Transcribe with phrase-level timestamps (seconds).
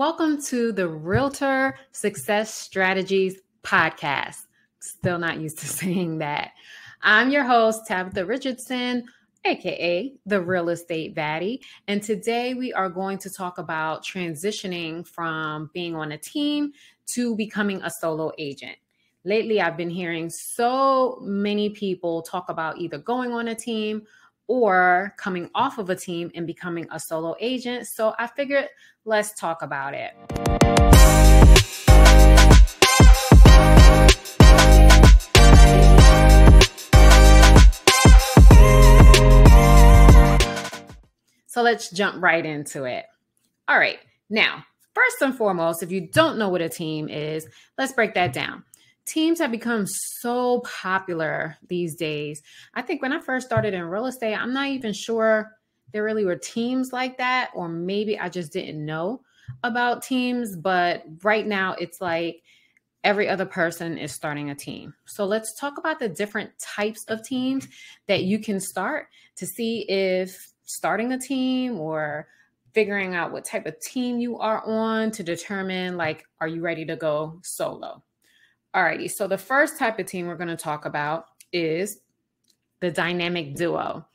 [0.00, 4.46] Welcome to the Realtor Success Strategies Podcast.
[4.78, 6.52] Still not used to saying that.
[7.02, 9.04] I'm your host, Tabitha Richardson,
[9.44, 11.60] aka the Real Estate Baddie.
[11.86, 16.72] And today we are going to talk about transitioning from being on a team
[17.08, 18.78] to becoming a solo agent.
[19.24, 24.06] Lately, I've been hearing so many people talk about either going on a team
[24.50, 27.86] or coming off of a team and becoming a solo agent.
[27.86, 28.66] So I figured
[29.04, 30.10] let's talk about it.
[41.46, 43.04] So let's jump right into it.
[43.68, 44.00] All right.
[44.30, 44.64] Now,
[44.94, 47.46] first and foremost, if you don't know what a team is,
[47.78, 48.64] let's break that down
[49.06, 52.42] teams have become so popular these days.
[52.74, 55.52] I think when I first started in real estate, I'm not even sure
[55.92, 59.22] there really were teams like that, or maybe I just didn't know
[59.64, 60.56] about teams.
[60.56, 62.42] But right now, it's like
[63.02, 64.94] every other person is starting a team.
[65.06, 67.66] So let's talk about the different types of teams
[68.06, 72.28] that you can start to see if starting a team or
[72.72, 76.84] figuring out what type of team you are on to determine like are you ready
[76.84, 78.02] to go solo
[78.74, 82.00] Alrighty, so the first type of team we're going to talk about is
[82.80, 84.06] the dynamic duo.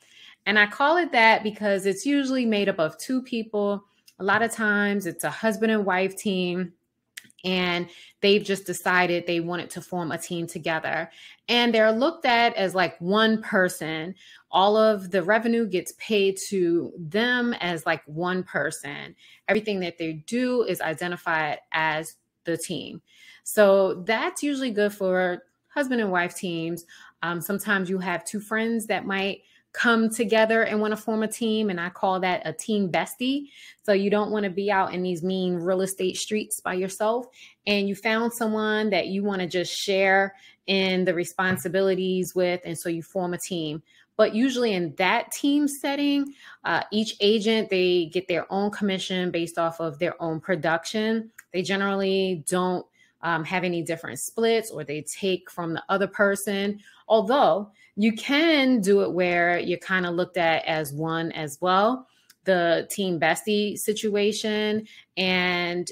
[0.45, 3.84] And I call it that because it's usually made up of two people.
[4.20, 6.72] A lot of times it's a husband and wife team,
[7.44, 7.89] and
[8.22, 11.12] they've just decided they wanted to form a team together.
[11.50, 14.16] And they're looked at as like one person.
[14.52, 19.16] All of the revenue gets paid to them as like one person.
[19.50, 23.02] Everything that they do is identified as the team.
[23.45, 26.83] So that's usually good for husband and wife teams.
[27.21, 31.27] Um, sometimes you have two friends that might come together and want to form a
[31.27, 33.49] team, and I call that a team bestie.
[33.83, 37.27] So you don't want to be out in these mean real estate streets by yourself,
[37.67, 40.33] and you found someone that you want to just share
[40.66, 43.84] in the responsibilities with, and so you form a team
[44.17, 49.57] but usually in that team setting uh, each agent they get their own commission based
[49.57, 52.85] off of their own production they generally don't
[53.25, 56.80] um, have any different splits or they take from the other person.
[57.08, 62.08] Although you can do it where you're kind of looked at as one as well
[62.44, 64.88] the team bestie situation
[65.18, 65.90] and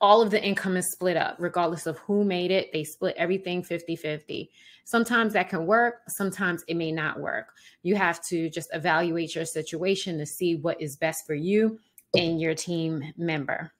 [0.00, 1.36] all of the income is split up.
[1.38, 4.50] Regardless of who made it they split everything 50 50
[4.82, 7.52] sometimes that can work sometimes it may not work.
[7.84, 11.78] You have to just evaluate your situation to see what is best for you
[12.12, 13.72] and your team member.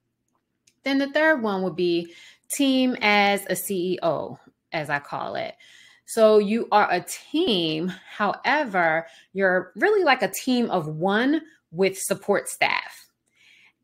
[0.84, 2.14] Then the third one would be
[2.50, 4.38] team as a ceo
[4.72, 5.54] as i call it.
[6.06, 12.48] So you are a team however you're really like a team of one with support
[12.48, 13.06] staff.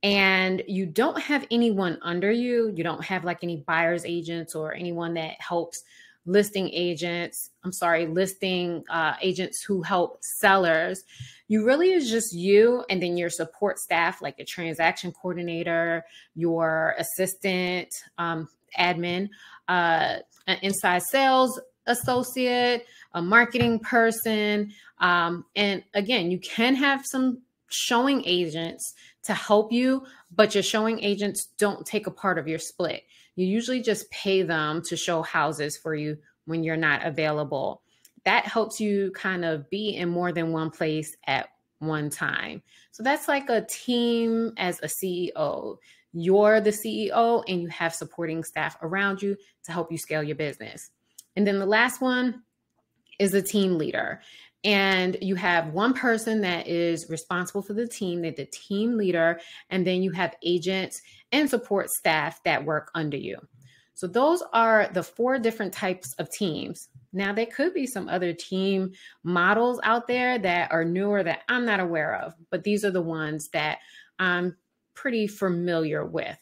[0.02, 4.72] And you don't have anyone under you, you don't have like any buyer's agents or
[4.72, 5.82] anyone that helps
[6.26, 11.04] listing agents, I'm sorry, listing uh, agents who help sellers,
[11.50, 16.04] you really is just you and then your support staff, like a transaction coordinator,
[16.36, 19.28] your assistant, um, admin,
[19.66, 24.72] uh, an inside sales associate, a marketing person.
[24.98, 28.94] Um, and again, you can have some showing agents
[29.24, 33.02] to help you, but your showing agents don't take a part of your split.
[33.34, 37.82] You usually just pay them to show houses for you when you're not available.
[38.24, 41.48] That helps you kind of be in more than one place at
[41.78, 42.62] one time.
[42.92, 45.76] So that's like a team as a CEO.
[46.12, 50.36] You're the CEO and you have supporting staff around you to help you scale your
[50.36, 50.90] business.
[51.36, 52.42] And then the last one
[53.18, 54.20] is a team leader
[54.64, 59.40] and you have one person that is responsible for the team, that the team leader,
[59.70, 61.00] and then you have agents
[61.32, 63.38] and support staff that work under you.
[64.00, 66.88] So those are the four different types of teams.
[67.12, 68.92] Now there could be some other team
[69.24, 73.02] models out there that are newer that I'm not aware of, but these are the
[73.02, 73.80] ones that
[74.18, 74.56] I'm
[74.94, 76.38] pretty familiar with.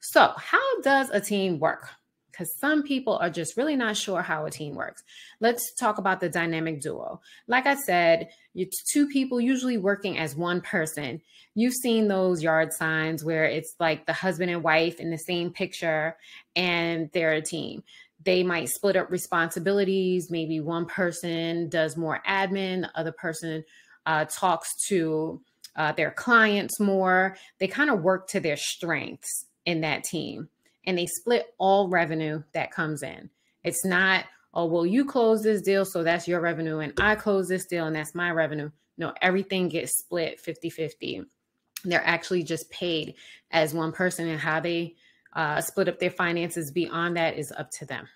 [0.00, 1.88] So, how does a team work?
[2.34, 5.02] Because some people are just really not sure how a team works.
[5.40, 7.20] Let's talk about the dynamic duo.
[7.46, 11.20] Like I said, it's two people usually working as one person.
[11.54, 15.52] You've seen those yard signs where it's like the husband and wife in the same
[15.52, 16.16] picture
[16.56, 17.84] and they're a team.
[18.24, 20.30] They might split up responsibilities.
[20.30, 23.64] Maybe one person does more admin, the other person
[24.06, 25.40] uh, talks to
[25.76, 27.36] uh, their clients more.
[27.60, 30.48] They kind of work to their strengths in that team
[30.86, 33.30] and they split all revenue that comes in.
[33.62, 37.48] It's not, oh, well, you close this deal, so that's your revenue, and I close
[37.48, 38.70] this deal, and that's my revenue.
[38.96, 41.22] No, everything gets split 50 50.
[41.84, 43.14] They're actually just paid
[43.50, 44.94] as one person, and how they
[45.34, 48.08] uh, split up their finances beyond that is up to them.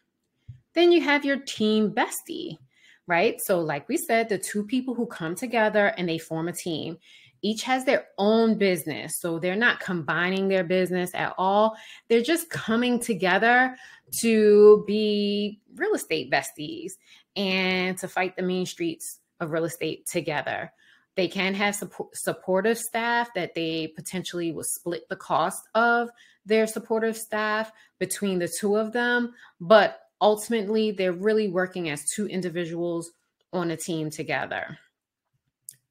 [0.74, 2.58] Then you have your team bestie,
[3.06, 3.40] right?
[3.40, 6.98] So, like we said, the two people who come together and they form a team
[7.42, 9.16] each has their own business.
[9.16, 11.76] So they're not combining their business at all.
[12.08, 13.76] They're just coming together
[14.20, 16.92] to be real estate besties
[17.36, 20.72] and to fight the main streets of real estate together.
[21.16, 26.10] They can have support, supportive staff that they potentially will split the cost of
[26.46, 32.26] their supportive staff between the two of them, but ultimately they're really working as two
[32.26, 33.10] individuals
[33.52, 34.78] on a team together.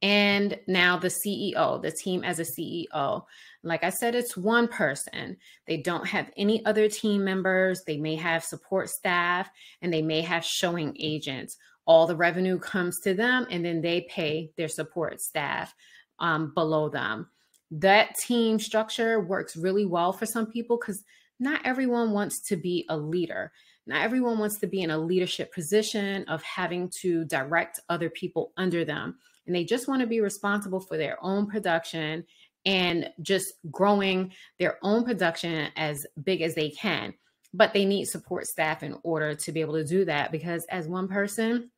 [0.02, 3.24] And now the CEO, the team as a CEO.
[3.64, 5.38] Like I said, it's one person.
[5.66, 7.82] They don't have any other team members.
[7.86, 9.50] They may have support staff
[9.82, 11.58] and they may have showing agents.
[11.86, 15.74] All the revenue comes to them and then they pay their support staff
[16.20, 17.30] um, below them.
[17.72, 21.04] That team structure works really well for some people because
[21.40, 23.52] not everyone wants to be a leader.
[23.86, 28.52] Not everyone wants to be in a leadership position of having to direct other people
[28.58, 29.18] under them.
[29.48, 32.26] And they just want to be responsible for their own production
[32.66, 37.14] and just growing their own production as big as they can.
[37.54, 40.88] But they need support staff in order to be able to do that because, as
[40.88, 41.72] one person,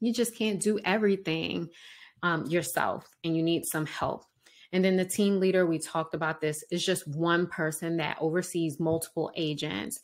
[0.00, 1.68] you just can't do everything
[2.22, 4.24] um, yourself and you need some help.
[4.74, 8.80] And then the team leader, we talked about this, is just one person that oversees
[8.80, 10.00] multiple agents.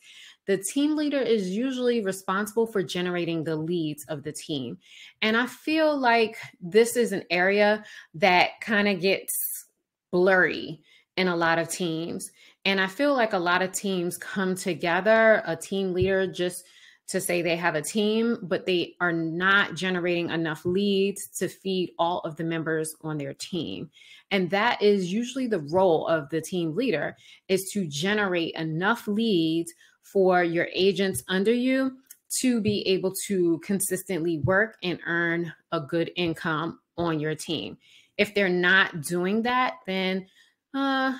[0.47, 4.77] The team leader is usually responsible for generating the leads of the team.
[5.21, 7.83] And I feel like this is an area
[8.15, 9.65] that kind of gets
[10.09, 10.81] blurry
[11.17, 12.31] in a lot of teams.
[12.63, 16.63] And I feel like a lot of teams come together, a team leader just
[17.11, 21.91] to say they have a team, but they are not generating enough leads to feed
[21.99, 23.89] all of the members on their team.
[24.31, 27.17] And that is usually the role of the team leader
[27.49, 31.97] is to generate enough leads for your agents under you
[32.39, 37.77] to be able to consistently work and earn a good income on your team.
[38.17, 40.27] If they're not doing that, then
[40.73, 41.17] uh,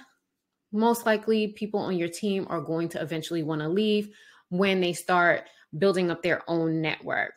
[0.71, 4.09] most likely people on your team are going to eventually want to leave
[4.49, 5.43] when they start
[5.77, 7.33] building up their own network.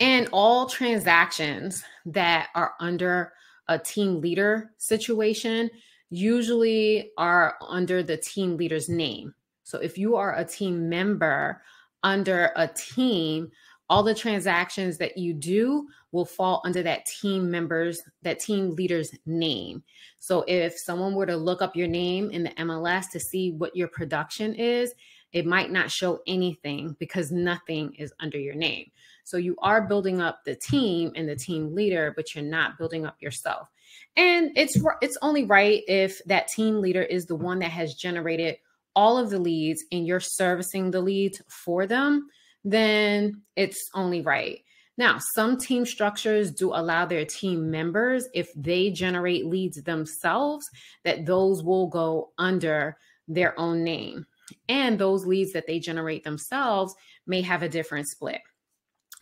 [0.00, 3.32] And all transactions that are under
[3.68, 5.70] a team leader situation
[6.10, 9.34] usually are under the team leader's name.
[9.62, 11.62] So if you are a team member
[12.02, 13.50] under a team,
[13.88, 19.14] all the transactions that you do will fall under that team members that team leader's
[19.26, 19.82] name
[20.18, 23.76] so if someone were to look up your name in the mls to see what
[23.76, 24.94] your production is
[25.34, 28.90] it might not show anything because nothing is under your name.
[29.24, 33.04] So you are building up the team and the team leader, but you're not building
[33.04, 33.68] up yourself.
[34.16, 38.56] And it's it's only right if that team leader is the one that has generated
[38.94, 42.28] all of the leads and you're servicing the leads for them,
[42.62, 44.60] then it's only right.
[44.96, 50.64] Now, some team structures do allow their team members, if they generate leads themselves,
[51.02, 52.96] that those will go under
[53.26, 54.26] their own name
[54.68, 56.94] and those leads that they generate themselves
[57.26, 58.40] may have a different split.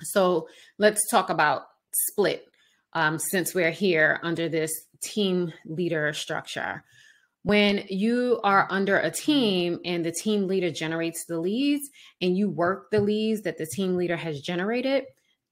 [0.02, 0.48] So
[0.78, 1.62] let's talk about
[1.92, 2.46] split
[2.92, 6.84] um, since we're here under this team leader structure.
[7.44, 11.90] When you are under a team and the team leader generates the leads
[12.20, 15.04] and you work the leads that the team leader has generated,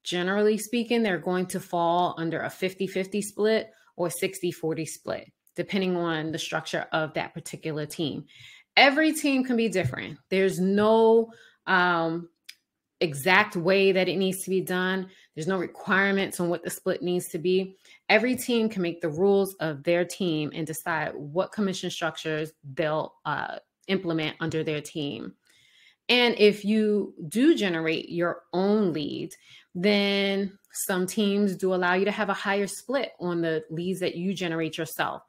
[0.05, 5.33] generally speaking, they're going to fall under a 50 50 split or 60 40 split,
[5.57, 8.27] depending on the structure of that particular team
[8.77, 10.19] every team can be different.
[10.29, 11.33] There's no
[11.67, 12.29] um,
[13.01, 15.09] exact way that it needs to be done.
[15.35, 17.77] There's no requirements on what the split needs to be.
[18.09, 23.15] Every team can make the rules of their team and decide what commission structures they'll
[23.25, 23.59] uh,
[23.89, 25.35] implement under their team.
[26.09, 29.37] And if you do generate your own leads,
[29.75, 34.17] then some teams do allow you to have a higher split on the leads that
[34.17, 35.23] you generate yourself.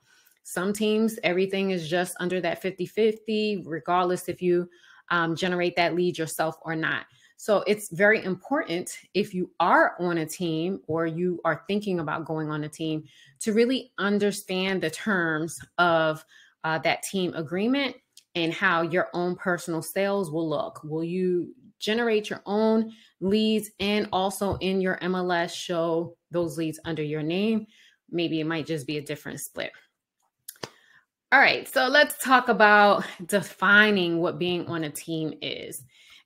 [0.44, 4.70] Some teams, everything is just under that 50 50, regardless if you
[5.10, 7.06] um, generate that lead yourself or not.
[7.38, 12.26] So it's very important if you are on a team or you are thinking about
[12.26, 13.04] going on a team
[13.40, 16.24] to really understand the terms of
[16.64, 17.96] uh, that team agreement
[18.36, 20.82] and how your own personal sales will look.
[20.84, 27.04] Will you generate your own leads and also in your MLS show those leads under
[27.04, 27.66] your name?
[28.10, 29.72] Maybe it might just be a different split.
[31.34, 35.82] All right, so let's talk about defining what being on a team is.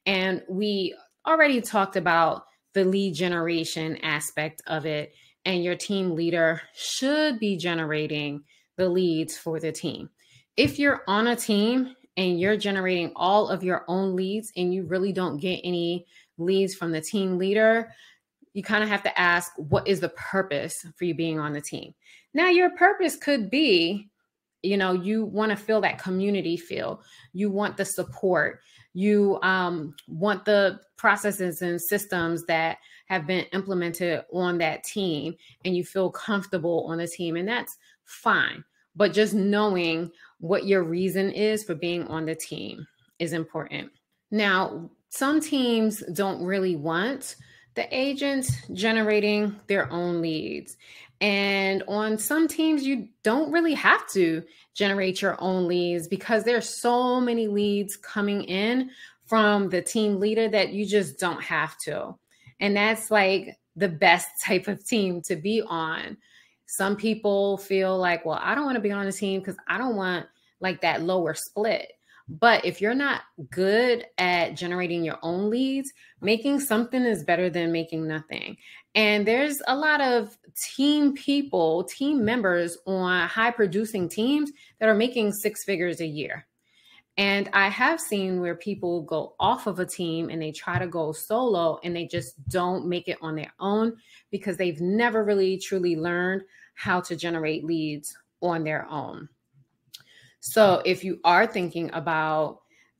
[0.07, 0.95] And we
[1.27, 5.13] already talked about the lead generation aspect of it,
[5.45, 8.45] and your team leader should be generating
[8.77, 10.09] the leads for the team.
[10.57, 14.87] If you're on a team and you're generating all of your own leads and you
[14.87, 16.07] really don't get any
[16.39, 17.91] leads from the team leader,
[18.53, 21.61] you kind of have to ask what is the purpose for you being on the
[21.61, 21.93] team?
[22.33, 24.09] Now, your purpose could be
[24.65, 27.01] you know you want to feel that community feel.
[27.33, 28.59] You want the support.
[28.93, 35.75] You um, want the processes and systems that have been implemented on that team and
[35.75, 38.63] you feel comfortable on the team and that's fine.
[38.95, 42.87] But just knowing what your reason is for being on the team
[43.19, 43.91] is important.
[44.31, 47.35] Now some teams don't really want
[47.75, 50.77] the agents generating their own leads
[51.21, 54.43] and on some teams, you don't really have to
[54.73, 58.89] generate your own leads because there's so many leads coming in
[59.25, 62.15] from the team leader that you just don't have to.
[62.59, 66.17] And that's like the best type of team to be on.
[66.67, 69.77] Some people feel like, well, I don't want to be on a team because I
[69.77, 70.25] don't want
[70.59, 71.91] like that lower split.
[72.27, 77.71] But if you're not good at generating your own leads, making something is better than
[77.71, 78.57] making nothing.
[78.95, 84.95] And there's a lot of team people, team members on high producing teams that are
[84.95, 86.47] making six figures a year.
[87.17, 90.87] And I have seen where people go off of a team and they try to
[90.87, 93.95] go solo and they just don't make it on their own
[94.31, 96.41] because they've never really truly learned
[96.73, 99.29] how to generate leads on their own.
[100.47, 102.59] So if you are thinking about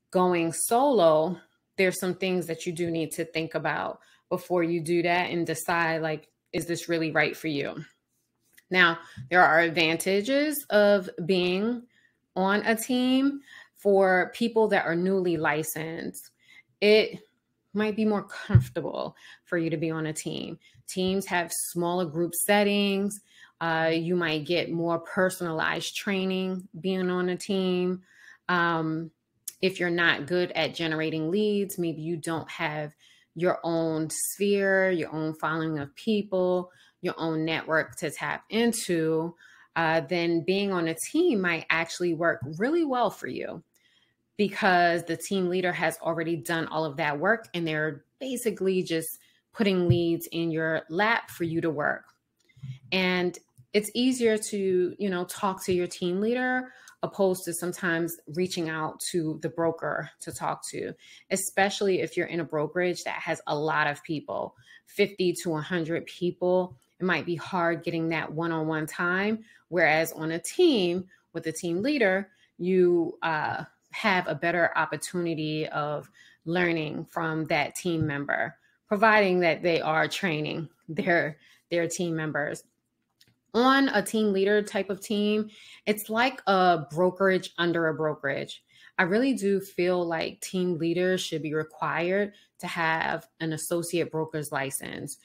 [0.09, 1.37] going solo,
[1.77, 3.99] there's some things that you do need to think about
[4.29, 7.75] before you do that and decide like is this really right for you?
[8.71, 8.97] Now,
[9.29, 11.83] there are advantages of being
[12.35, 13.41] on a team
[13.75, 16.31] for people that are newly licensed.
[16.81, 17.19] It
[17.73, 20.57] might be more comfortable for you to be on a team.
[20.87, 23.19] Teams have smaller group settings.
[23.65, 28.03] Uh, you might get more personalized training being on a team.
[28.48, 29.10] Um,
[29.60, 32.93] if you're not good at generating leads, maybe you don't have
[33.34, 36.69] your own sphere, your own following of people,
[37.01, 39.34] your own network to tap into,
[39.75, 43.63] uh, then being on a team might actually work really well for you
[44.38, 49.17] because the team leader has already done all of that work and they're basically just
[49.55, 52.03] putting leads in your lap for you to work.
[52.91, 53.36] And
[53.75, 56.72] it's easier to, you know, talk to your team leader
[57.03, 60.94] opposed to sometimes reaching out to the broker to talk to,
[61.29, 64.55] especially if you're in a brokerage that has a lot of people,
[64.86, 66.77] 50 to 100 people.
[67.01, 69.44] It might be hard getting that one on one time.
[69.67, 76.10] Whereas on a team with a team leader, you uh, have a better opportunity of
[76.46, 78.55] learning from that team member,
[78.88, 81.36] providing that they are training their
[81.72, 82.63] their team members
[83.55, 85.50] on a team leader type of team,
[85.88, 88.62] it's like a brokerage under a brokerage.
[89.00, 94.51] I really do feel like team leaders should be required to have an associate broker's
[94.51, 95.17] license.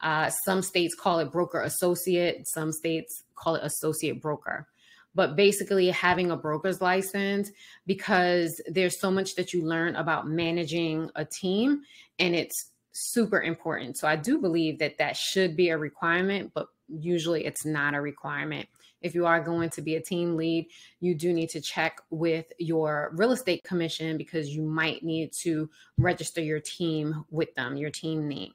[0.00, 4.68] Uh, some states call it broker associate, some states call it associate broker.
[5.14, 7.50] But basically, having a broker's license
[7.86, 11.82] because there's so much that you learn about managing a team,
[12.18, 13.96] and it's super important.
[13.96, 18.00] So I do believe that that should be a requirement, but usually it's not a
[18.00, 18.68] requirement.
[19.00, 20.66] If you are going to be a team lead,
[21.00, 25.70] you do need to check with your real estate commission because you might need to
[25.98, 28.52] register your team with them, your team name.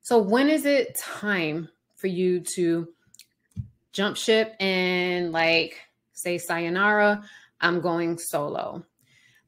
[0.00, 2.88] So, when is it time for you to
[3.92, 5.76] jump ship and, like,
[6.12, 7.22] say, sayonara,
[7.60, 8.84] I'm going solo?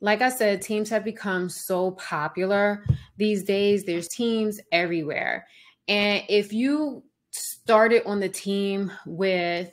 [0.00, 2.84] Like I said, teams have become so popular
[3.16, 3.84] these days.
[3.84, 5.46] There's teams everywhere.
[5.88, 7.02] And if you
[7.32, 9.72] started on the team with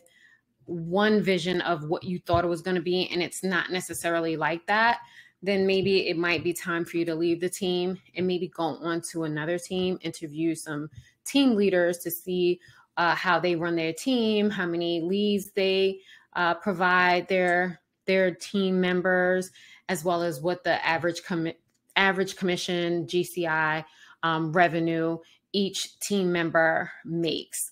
[0.65, 4.35] one vision of what you thought it was going to be and it's not necessarily
[4.35, 4.99] like that
[5.41, 8.63] then maybe it might be time for you to leave the team and maybe go
[8.63, 10.89] on to another team interview some
[11.25, 12.59] team leaders to see
[12.97, 15.97] uh, how they run their team how many leads they
[16.35, 19.51] uh, provide their their team members
[19.89, 21.53] as well as what the average com-
[21.95, 23.85] average commission gci
[24.23, 25.17] um, revenue
[25.53, 27.71] each team member makes.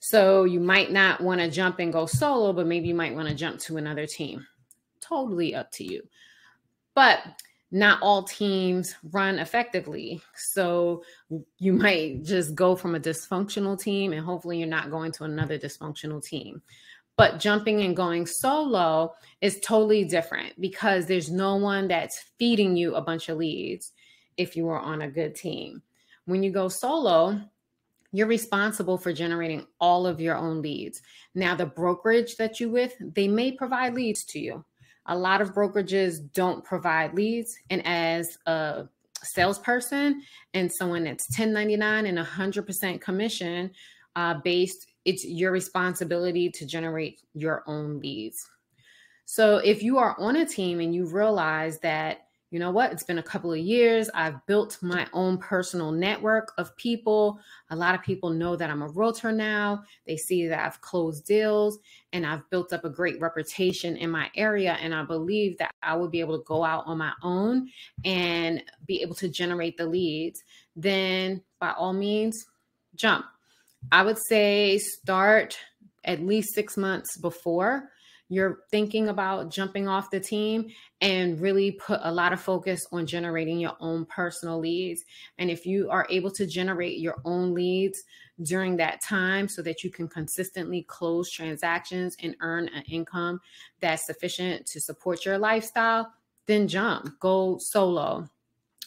[0.00, 3.28] So you might not want to jump and go solo, but maybe you might want
[3.28, 4.46] to jump to another team.
[5.00, 6.02] Totally up to you.
[6.94, 7.20] But
[7.72, 10.20] not all teams run effectively.
[10.34, 11.02] So
[11.58, 15.58] you might just go from a dysfunctional team and hopefully you're not going to another
[15.58, 16.62] dysfunctional team.
[17.16, 22.94] But jumping and going solo is totally different because there's no one that's feeding you
[22.94, 23.92] a bunch of leads
[24.36, 25.82] if you are on a good team
[26.26, 27.40] when you go solo,
[28.12, 31.02] you're responsible for generating all of your own leads.
[31.34, 34.64] Now, the brokerage that you with, they may provide leads to you.
[35.06, 37.56] A lot of brokerages don't provide leads.
[37.70, 38.88] And as a
[39.22, 43.70] salesperson and someone that's 1099 and 100% commission
[44.16, 48.46] uh, based, it's your responsibility to generate your own leads.
[49.24, 52.92] So if you are on a team and you realize that you know what?
[52.92, 54.08] It's been a couple of years.
[54.14, 57.40] I've built my own personal network of people.
[57.70, 59.82] A lot of people know that I'm a realtor now.
[60.06, 61.80] They see that I've closed deals
[62.12, 64.78] and I've built up a great reputation in my area.
[64.80, 67.68] And I believe that I will be able to go out on my own
[68.04, 70.44] and be able to generate the leads.
[70.76, 72.46] Then, by all means,
[72.94, 73.26] jump.
[73.92, 75.58] I would say start
[76.04, 77.90] at least six months before
[78.28, 80.68] you're thinking about jumping off the team
[81.00, 85.04] and really put a lot of focus on generating your own personal leads.
[85.38, 88.02] And if you are able to generate your own leads
[88.42, 93.40] during that time so that you can consistently close transactions and earn an income
[93.80, 96.12] that's sufficient to support your lifestyle,
[96.46, 98.28] then jump, go solo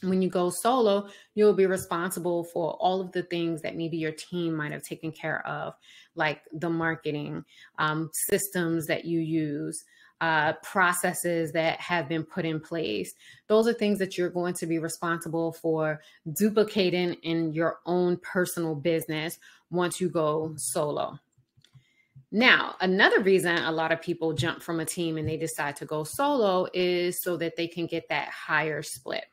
[0.01, 4.11] when you go solo, you'll be responsible for all of the things that maybe your
[4.11, 5.75] team might have taken care of,
[6.15, 7.43] like the marketing,
[7.77, 9.83] um, systems that you use,
[10.21, 13.13] uh, processes that have been put in place.
[13.47, 16.01] Those are things that you're going to be responsible for
[16.37, 19.37] duplicating in your own personal business
[19.69, 21.19] once you go solo.
[22.31, 25.85] Now, another reason a lot of people jump from a team and they decide to
[25.85, 29.25] go solo is so that they can get that higher split.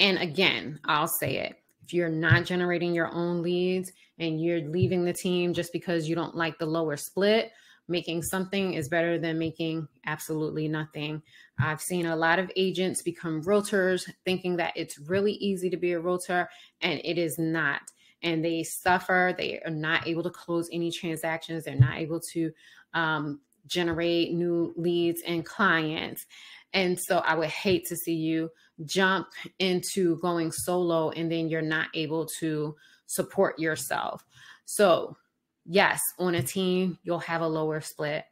[0.00, 5.04] And again, I'll say it if you're not generating your own leads and you're leaving
[5.04, 7.50] the team just because you don't like the lower split,
[7.88, 11.22] making something is better than making absolutely nothing.
[11.58, 15.92] I've seen a lot of agents become realtors thinking that it's really easy to be
[15.92, 16.48] a realtor,
[16.82, 17.80] and it is not.
[18.22, 22.52] And they suffer, they are not able to close any transactions, they're not able to
[22.92, 26.26] um, generate new leads and clients.
[26.72, 28.50] And so I would hate to see you
[28.84, 34.24] jump into going solo and then you're not able to support yourself.
[34.64, 35.16] So,
[35.64, 38.24] yes, on a team, you'll have a lower split.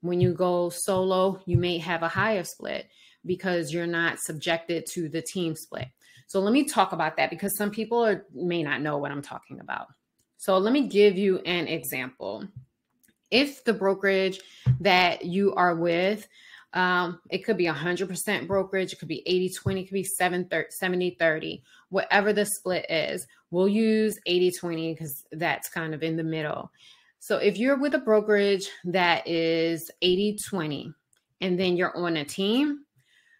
[0.00, 2.88] When you go solo, you may have a higher split
[3.24, 5.88] because you're not subjected to the team split.
[6.26, 9.22] So, let me talk about that because some people are, may not know what I'm
[9.22, 9.86] talking about.
[10.36, 12.44] So, let me give you an example.
[13.30, 14.40] If the brokerage
[14.80, 16.28] that you are with
[16.74, 21.16] um, it could be 100% brokerage, it could be 80 20, it could be 70
[21.18, 23.26] 30, whatever the split is.
[23.50, 26.70] We'll use 80 20 because that's kind of in the middle.
[27.20, 30.92] So if you're with a brokerage that is 80 20
[31.40, 32.84] and then you're on a team,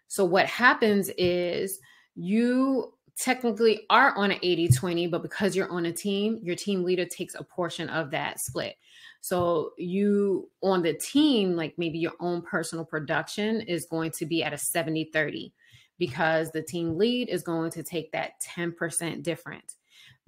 [0.07, 1.79] so what happens is
[2.15, 6.83] you technically are on an 80 20, but because you're on a team, your team
[6.83, 8.75] leader takes a portion of that split.
[9.25, 14.43] So you on the team, like maybe your own personal production is going to be
[14.43, 15.51] at a 70 30
[15.97, 19.77] because the team lead is going to take that 10% difference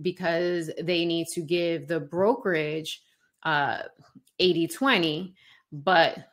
[0.02, 3.04] because they need to give the brokerage
[3.44, 3.84] uh
[4.40, 5.36] 80 20,
[5.72, 6.30] but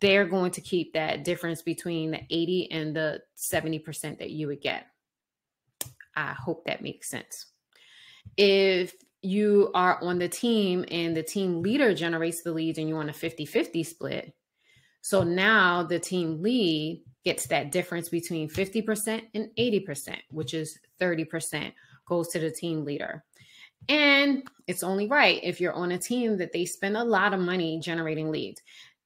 [0.00, 4.62] they're going to keep that difference between the 80 and the 70% that you would
[4.62, 4.86] get.
[6.14, 7.44] I hope that makes sense.
[8.38, 8.94] If
[9.26, 13.10] you are on the team and the team leader generates the leads and you want
[13.10, 14.34] a 50 50 split.
[15.00, 21.72] So now the team lead gets that difference between 50% and 80%, which is 30%
[22.08, 23.24] goes to the team leader.
[23.88, 27.40] And it's only right if you're on a team that they spend a lot of
[27.40, 28.62] money generating leads.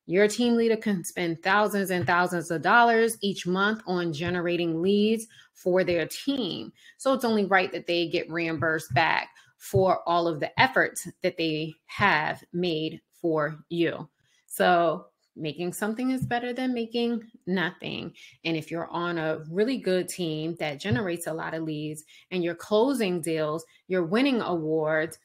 [0.06, 5.26] Your team leader can spend thousands and thousands of dollars each month on generating leads
[5.54, 6.72] for their team.
[6.98, 11.36] So it's only right that they get reimbursed back for all of the efforts that
[11.36, 14.08] they have made for you.
[14.46, 18.12] So, making something is better than making nothing.
[18.44, 22.42] And if you're on a really good team that generates a lot of leads and
[22.42, 25.18] you're closing deals, you're winning awards,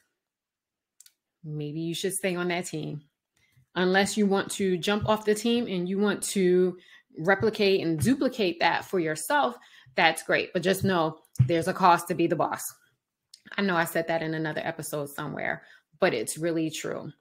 [1.42, 3.02] maybe you should stay on that team.
[3.74, 6.76] Unless you want to jump off the team and you want to
[7.18, 9.56] replicate and duplicate that for yourself,
[9.96, 10.52] that's great.
[10.52, 12.72] But just know there's a cost to be the boss.
[13.56, 15.62] I know I said that in another episode somewhere,
[16.00, 17.12] but it's really true.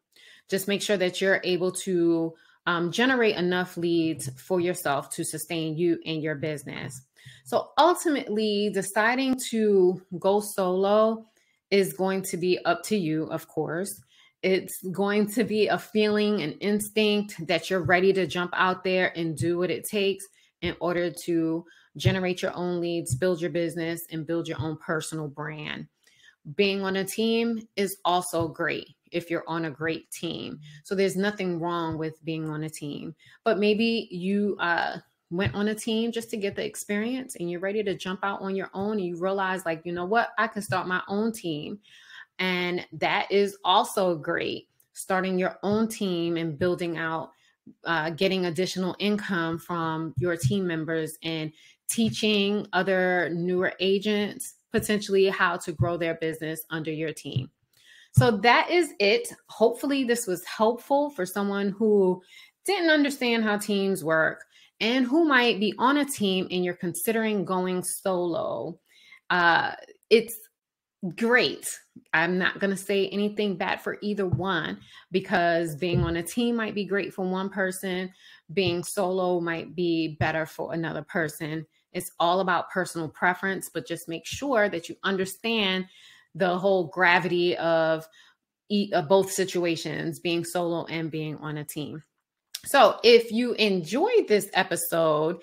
[0.49, 2.33] Just make sure that you're able to
[2.67, 7.01] um, generate enough leads for yourself to sustain you and your business.
[7.43, 11.25] So ultimately, deciding to go solo
[11.71, 14.01] is going to be up to you, of course.
[14.41, 19.11] It's going to be a feeling, an instinct that you're ready to jump out there
[19.17, 20.25] and do what it takes
[20.61, 21.65] in order to
[21.97, 25.87] generate your own leads, build your business, and build your own personal brand.
[26.55, 30.59] Being on a team is also great if you're on a great team.
[30.83, 33.15] So there's nothing wrong with being on a team.
[33.43, 34.97] But maybe you uh,
[35.31, 38.41] went on a team just to get the experience and you're ready to jump out
[38.41, 41.31] on your own and you realize, like, you know what, I can start my own
[41.31, 41.79] team.
[42.39, 44.67] And that is also great.
[44.93, 47.31] Starting your own team and building out,
[47.85, 51.51] uh, getting additional income from your team members and
[51.89, 57.49] teaching other newer agents potentially how to grow their business under your team.
[58.11, 59.29] So that is it.
[59.47, 62.21] Hopefully, this was helpful for someone who
[62.65, 64.43] didn't understand how teams work
[64.81, 68.77] and who might be on a team and you're considering going solo.
[69.29, 69.71] Uh,
[70.09, 70.35] it's
[71.15, 71.77] great.
[72.13, 74.79] I'm not going to say anything bad for either one
[75.11, 78.11] because being on a team might be great for one person,
[78.51, 81.65] being solo might be better for another person.
[81.95, 85.85] It's all about personal preference, but just make sure that you understand
[86.35, 88.05] the whole gravity of,
[89.07, 92.01] both situations, being solo and being on a team.
[92.65, 95.37] So, if you enjoyed this episode,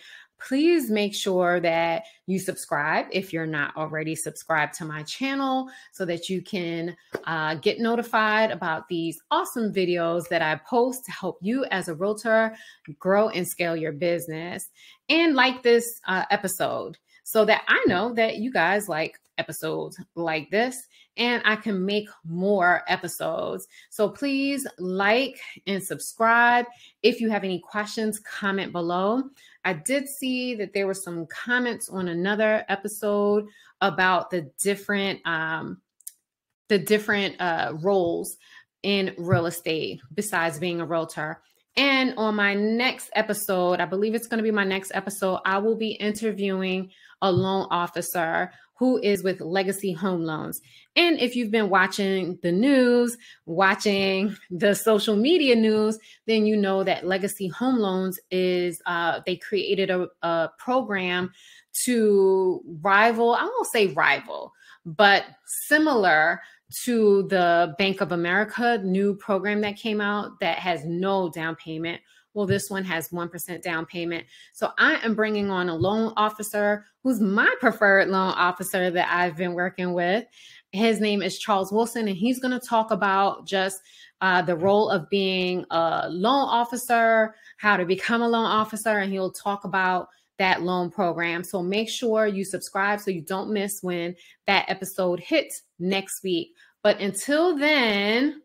[0.46, 6.04] please make sure that you subscribe if you're not already subscribed to my channel so
[6.04, 11.38] that you can uh, get notified about these awesome videos that I post to help
[11.40, 12.54] you as a realtor
[12.98, 14.68] grow and scale your business.
[15.12, 20.51] And like this uh, episode so that I know that you guys like episodes like
[20.51, 20.87] this
[21.18, 23.68] and I can make more episodes.
[23.90, 26.64] So please like and subscribe.
[27.03, 29.25] If you have any questions, comment below.
[29.66, 33.46] I did see that there were some comments on another episode
[33.83, 35.83] about the different um,
[36.68, 38.38] the different uh, roles
[38.83, 41.42] in real estate besides being a realtor.
[41.76, 45.58] And on my next episode, I believe it's going to be my next episode, I
[45.58, 46.90] will be interviewing
[47.22, 50.61] a loan officer who is with Legacy Home Loans.
[50.96, 56.82] And if you've been watching the news, watching the social media news, then you know
[56.82, 61.32] that Legacy Home Loans is, uh, they created a, a program
[61.85, 64.52] to rival, I won't say rival,
[64.85, 66.42] but similar
[66.85, 72.00] to the Bank of America new program that came out that has no down payment.
[72.35, 74.26] Well, this one has 1% down payment.
[74.52, 79.37] So I am bringing on a loan officer who's my preferred loan officer that I've
[79.37, 80.24] been working with.
[80.70, 83.80] His name is Charles Wilson, and he's going to talk about just
[84.22, 89.12] uh, the role of being a loan officer, how to become a loan officer, and
[89.12, 90.08] he'll talk about
[90.42, 91.44] that loan program.
[91.44, 94.16] So make sure you subscribe so you don't miss when
[94.48, 96.48] that episode hits next week.
[96.83, 98.42] But until then,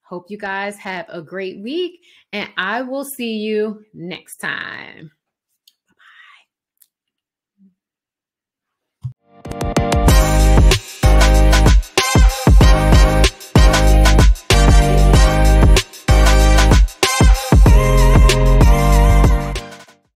[0.00, 2.00] hope you guys have a great week
[2.32, 5.10] and I will see you next time.
[9.50, 10.21] Bye.